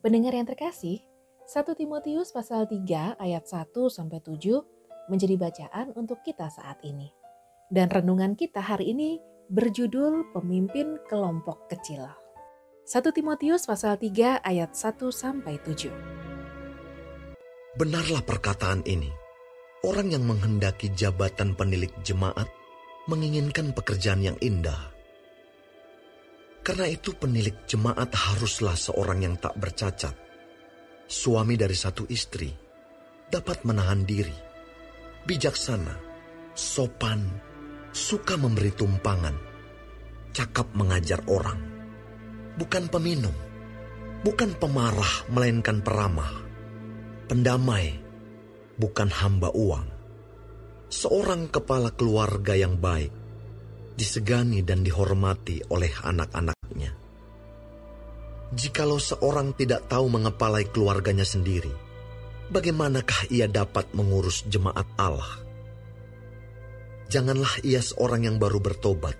Pendengar 0.00 0.32
yang 0.32 0.48
terkasih, 0.48 1.04
1 1.44 1.76
Timotius 1.76 2.32
pasal 2.32 2.64
3 2.64 3.20
ayat 3.20 3.44
1 3.44 3.68
sampai 3.92 4.24
7 4.24 5.12
menjadi 5.12 5.36
bacaan 5.36 5.92
untuk 5.92 6.24
kita 6.24 6.48
saat 6.48 6.80
ini. 6.88 7.12
Dan 7.68 7.92
renungan 7.92 8.32
kita 8.32 8.64
hari 8.64 8.96
ini 8.96 9.20
berjudul 9.52 10.32
Pemimpin 10.32 10.96
Kelompok 11.04 11.68
Kecil. 11.68 12.08
1 12.88 13.12
Timotius 13.12 13.68
pasal 13.68 14.00
3 14.00 14.40
ayat 14.40 14.72
1 14.72 15.12
sampai 15.12 15.60
7. 15.68 15.92
Benarlah 17.76 18.24
perkataan 18.24 18.80
ini. 18.88 19.12
Orang 19.84 20.16
yang 20.16 20.24
menghendaki 20.24 20.96
jabatan 20.96 21.52
penilik 21.52 21.92
jemaat 22.00 22.48
menginginkan 23.04 23.76
pekerjaan 23.76 24.24
yang 24.24 24.36
indah 24.40 24.89
karena 26.60 26.86
itu 26.86 27.16
penilik 27.16 27.64
jemaat 27.64 28.12
haruslah 28.12 28.76
seorang 28.76 29.24
yang 29.24 29.36
tak 29.40 29.56
bercacat. 29.56 30.12
Suami 31.10 31.58
dari 31.58 31.74
satu 31.74 32.06
istri 32.06 32.52
dapat 33.30 33.66
menahan 33.66 34.06
diri, 34.06 34.34
bijaksana, 35.26 35.96
sopan, 36.54 37.26
suka 37.90 38.38
memberi 38.38 38.70
tumpangan, 38.74 39.34
cakap 40.30 40.70
mengajar 40.76 41.24
orang, 41.26 41.58
bukan 42.54 42.86
peminum, 42.86 43.34
bukan 44.22 44.54
pemarah 44.54 45.26
melainkan 45.32 45.82
peramah, 45.82 46.30
pendamai, 47.26 47.98
bukan 48.78 49.10
hamba 49.10 49.50
uang, 49.50 49.86
seorang 50.90 51.50
kepala 51.50 51.90
keluarga 51.94 52.54
yang 52.54 52.78
baik, 52.78 53.10
disegani 53.98 54.62
dan 54.62 54.86
dihormati 54.86 55.62
oleh 55.70 55.90
anak-anaknya. 56.70 56.92
Jikalau 58.50 58.98
seorang 58.98 59.54
tidak 59.54 59.86
tahu 59.86 60.10
mengepalai 60.10 60.66
keluarganya 60.66 61.22
sendiri, 61.22 61.70
bagaimanakah 62.50 63.30
ia 63.30 63.46
dapat 63.46 63.86
mengurus 63.94 64.42
jemaat 64.50 64.86
Allah? 64.98 65.38
Janganlah 67.10 67.62
ia 67.62 67.82
seorang 67.82 68.26
yang 68.26 68.36
baru 68.42 68.58
bertobat, 68.58 69.14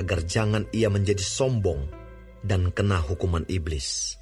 agar 0.00 0.24
jangan 0.24 0.64
ia 0.72 0.88
menjadi 0.88 1.20
sombong 1.20 1.88
dan 2.40 2.72
kena 2.72 3.00
hukuman 3.00 3.44
iblis. 3.48 4.16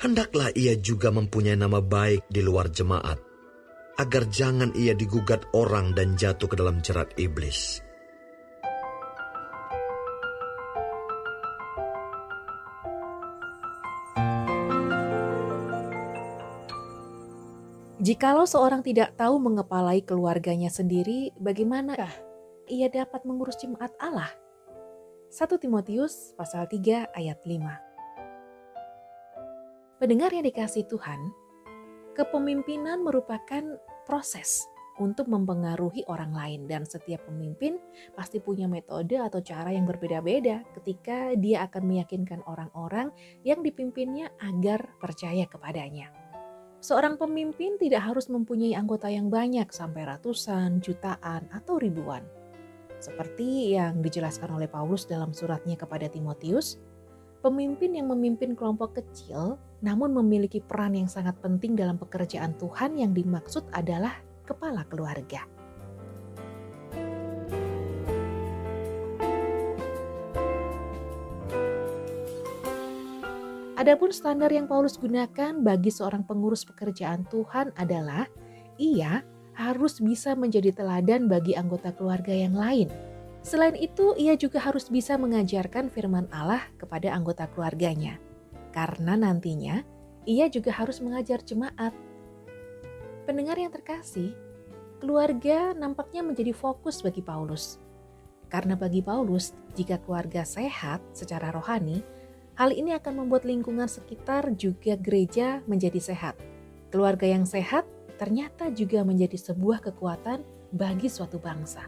Hendaklah 0.00 0.52
ia 0.56 0.78
juga 0.78 1.12
mempunyai 1.12 1.58
nama 1.58 1.84
baik 1.84 2.28
di 2.32 2.40
luar 2.40 2.72
jemaat, 2.72 3.20
agar 4.00 4.30
jangan 4.32 4.72
ia 4.72 4.96
digugat 4.96 5.44
orang 5.52 5.92
dan 5.92 6.16
jatuh 6.16 6.48
ke 6.48 6.56
dalam 6.56 6.80
jerat 6.80 7.12
iblis. 7.20 7.87
Jikalau 18.08 18.48
seorang 18.48 18.80
tidak 18.80 19.20
tahu 19.20 19.36
mengepalai 19.36 20.00
keluarganya 20.00 20.72
sendiri, 20.72 21.28
bagaimanakah 21.36 22.08
ia 22.64 22.88
dapat 22.88 23.20
mengurus 23.28 23.60
jemaat 23.60 23.92
Allah? 24.00 24.32
1 25.28 25.44
Timotius 25.60 26.32
pasal 26.32 26.64
3 26.64 27.04
ayat 27.12 27.36
5. 27.44 30.00
Pendengar 30.00 30.32
yang 30.32 30.48
dikasih 30.48 30.88
Tuhan, 30.88 31.20
kepemimpinan 32.16 33.04
merupakan 33.04 33.76
proses 34.08 34.64
untuk 34.96 35.28
mempengaruhi 35.28 36.08
orang 36.08 36.32
lain 36.32 36.64
dan 36.64 36.88
setiap 36.88 37.28
pemimpin 37.28 37.76
pasti 38.16 38.40
punya 38.40 38.72
metode 38.72 39.20
atau 39.20 39.44
cara 39.44 39.68
yang 39.68 39.84
berbeda-beda 39.84 40.64
ketika 40.80 41.36
dia 41.36 41.68
akan 41.68 41.84
meyakinkan 41.84 42.40
orang-orang 42.48 43.12
yang 43.44 43.60
dipimpinnya 43.60 44.32
agar 44.40 44.96
percaya 44.96 45.44
kepadanya. 45.44 46.27
Seorang 46.78 47.18
pemimpin 47.18 47.74
tidak 47.74 48.06
harus 48.06 48.30
mempunyai 48.30 48.78
anggota 48.78 49.10
yang 49.10 49.26
banyak 49.26 49.66
sampai 49.74 50.06
ratusan, 50.06 50.78
jutaan, 50.78 51.50
atau 51.50 51.74
ribuan. 51.74 52.22
Seperti 53.02 53.74
yang 53.74 53.98
dijelaskan 53.98 54.54
oleh 54.54 54.70
Paulus 54.70 55.02
dalam 55.02 55.34
suratnya 55.34 55.74
kepada 55.74 56.06
Timotius, 56.06 56.78
pemimpin 57.42 57.98
yang 57.98 58.06
memimpin 58.10 58.54
kelompok 58.54 58.94
kecil 59.02 59.58
namun 59.82 60.10
memiliki 60.10 60.58
peran 60.62 60.94
yang 60.94 61.10
sangat 61.10 61.38
penting 61.38 61.78
dalam 61.78 61.98
pekerjaan 61.98 62.54
Tuhan 62.58 62.98
yang 62.98 63.14
dimaksud 63.14 63.66
adalah 63.74 64.18
kepala 64.46 64.86
keluarga. 64.86 65.57
Adapun 73.78 74.10
standar 74.10 74.50
yang 74.50 74.66
Paulus 74.66 74.98
gunakan 74.98 75.62
bagi 75.62 75.94
seorang 75.94 76.26
pengurus 76.26 76.66
pekerjaan 76.66 77.22
Tuhan 77.30 77.70
adalah 77.78 78.26
ia 78.74 79.22
harus 79.54 80.02
bisa 80.02 80.34
menjadi 80.34 80.74
teladan 80.74 81.30
bagi 81.30 81.54
anggota 81.54 81.94
keluarga 81.94 82.34
yang 82.34 82.58
lain. 82.58 82.90
Selain 83.46 83.78
itu, 83.78 84.18
ia 84.18 84.34
juga 84.34 84.58
harus 84.58 84.90
bisa 84.90 85.14
mengajarkan 85.14 85.94
firman 85.94 86.26
Allah 86.34 86.66
kepada 86.74 87.14
anggota 87.14 87.46
keluarganya. 87.54 88.18
Karena 88.74 89.14
nantinya 89.14 89.86
ia 90.26 90.50
juga 90.50 90.74
harus 90.74 90.98
mengajar 90.98 91.38
jemaat. 91.46 91.94
Pendengar 93.30 93.62
yang 93.62 93.70
terkasih, 93.70 94.34
keluarga 94.98 95.70
nampaknya 95.70 96.26
menjadi 96.26 96.50
fokus 96.50 96.98
bagi 96.98 97.22
Paulus. 97.22 97.78
Karena 98.50 98.74
bagi 98.74 99.06
Paulus, 99.06 99.54
jika 99.78 100.02
keluarga 100.02 100.42
sehat 100.42 100.98
secara 101.14 101.54
rohani, 101.54 102.17
Hal 102.58 102.74
ini 102.74 102.90
akan 102.90 103.22
membuat 103.22 103.46
lingkungan 103.46 103.86
sekitar 103.86 104.50
juga 104.58 104.98
gereja 104.98 105.62
menjadi 105.70 106.02
sehat. 106.02 106.34
Keluarga 106.90 107.22
yang 107.22 107.46
sehat 107.46 107.86
ternyata 108.18 108.74
juga 108.74 109.06
menjadi 109.06 109.38
sebuah 109.38 109.78
kekuatan 109.78 110.42
bagi 110.74 111.06
suatu 111.06 111.38
bangsa. 111.38 111.86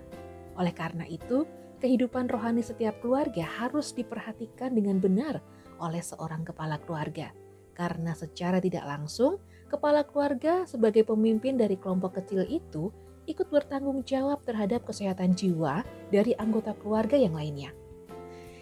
Oleh 0.54 0.70
karena 0.70 1.02
itu, 1.10 1.42
kehidupan 1.82 2.30
rohani 2.30 2.62
setiap 2.62 3.02
keluarga 3.02 3.42
harus 3.42 3.90
diperhatikan 3.90 4.70
dengan 4.70 5.02
benar 5.02 5.42
oleh 5.82 5.98
seorang 5.98 6.46
kepala 6.46 6.78
keluarga. 6.86 7.34
Karena 7.74 8.14
secara 8.14 8.62
tidak 8.62 8.86
langsung, 8.86 9.42
kepala 9.66 10.06
keluarga 10.06 10.70
sebagai 10.70 11.02
pemimpin 11.02 11.58
dari 11.58 11.74
kelompok 11.82 12.22
kecil 12.22 12.46
itu 12.46 12.94
ikut 13.26 13.50
bertanggung 13.50 14.06
jawab 14.06 14.46
terhadap 14.46 14.86
kesehatan 14.86 15.34
jiwa 15.34 15.82
dari 16.14 16.30
anggota 16.38 16.78
keluarga 16.78 17.18
yang 17.18 17.34
lainnya. 17.34 17.74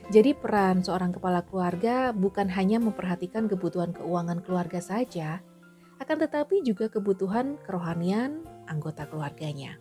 Jadi 0.09 0.33
peran 0.33 0.81
seorang 0.81 1.13
kepala 1.13 1.45
keluarga 1.45 2.17
bukan 2.17 2.49
hanya 2.49 2.81
memperhatikan 2.81 3.45
kebutuhan 3.45 3.93
keuangan 3.93 4.41
keluarga 4.41 4.81
saja, 4.81 5.45
akan 6.01 6.17
tetapi 6.25 6.65
juga 6.65 6.89
kebutuhan 6.89 7.61
kerohanian 7.69 8.41
anggota 8.73 9.05
keluarganya. 9.05 9.77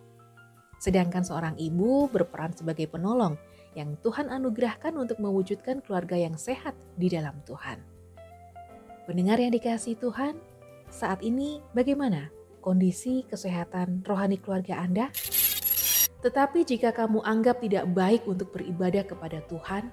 Sedangkan 0.76 1.24
seorang 1.24 1.56
ibu 1.56 2.12
berperan 2.12 2.52
sebagai 2.52 2.92
penolong 2.92 3.40
yang 3.72 3.96
Tuhan 4.04 4.28
anugerahkan 4.28 4.92
untuk 5.00 5.16
mewujudkan 5.16 5.80
keluarga 5.80 6.20
yang 6.20 6.36
sehat 6.36 6.76
di 7.00 7.08
dalam 7.08 7.40
Tuhan. 7.48 7.80
Pendengar 9.08 9.40
yang 9.40 9.56
dikasih 9.56 9.96
Tuhan, 9.96 10.36
saat 10.92 11.24
ini 11.24 11.64
bagaimana 11.72 12.28
kondisi 12.60 13.24
kesehatan 13.24 14.04
rohani 14.04 14.36
keluarga 14.36 14.76
Anda? 14.76 15.08
Tetapi 16.20 16.68
jika 16.68 16.92
kamu 16.92 17.24
anggap 17.24 17.64
tidak 17.64 17.88
baik 17.96 18.28
untuk 18.28 18.52
beribadah 18.52 19.08
kepada 19.08 19.40
Tuhan, 19.48 19.88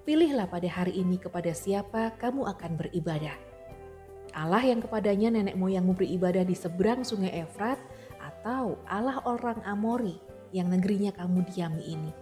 Pilihlah 0.00 0.48
pada 0.48 0.64
hari 0.64 0.96
ini 0.96 1.20
kepada 1.20 1.52
siapa 1.52 2.16
kamu 2.16 2.48
akan 2.48 2.72
beribadah. 2.80 3.36
Allah 4.32 4.64
yang 4.64 4.80
kepadanya 4.80 5.28
nenek 5.28 5.58
moyangmu 5.58 5.92
beribadah 5.92 6.46
di 6.46 6.56
seberang 6.56 7.04
sungai 7.04 7.44
Efrat 7.44 7.76
atau 8.16 8.80
Allah 8.88 9.20
orang 9.28 9.60
Amori 9.66 10.16
yang 10.56 10.72
negerinya 10.72 11.12
kamu 11.12 11.44
diami 11.52 11.84
ini. 11.84 12.12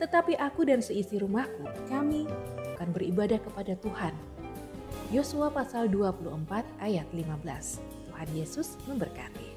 Tetapi 0.00 0.40
aku 0.40 0.64
dan 0.64 0.80
seisi 0.80 1.20
rumahku, 1.20 1.68
kami 1.92 2.24
akan 2.78 2.88
beribadah 2.88 3.36
kepada 3.36 3.76
Tuhan. 3.76 4.16
Yosua 5.12 5.52
pasal 5.52 5.92
24 5.92 6.64
ayat 6.80 7.04
15. 7.12 7.84
Tuhan 8.08 8.28
Yesus 8.32 8.80
memberkati. 8.88 9.49